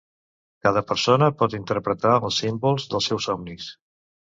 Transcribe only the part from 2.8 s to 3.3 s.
dels